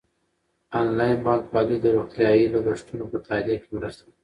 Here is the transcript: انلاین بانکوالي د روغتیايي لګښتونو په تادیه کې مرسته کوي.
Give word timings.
انلاین 0.79 1.17
بانکوالي 1.25 1.77
د 1.81 1.85
روغتیايي 1.97 2.45
لګښتونو 2.53 3.03
په 3.11 3.17
تادیه 3.27 3.57
کې 3.61 3.69
مرسته 3.77 4.01
کوي. 4.05 4.11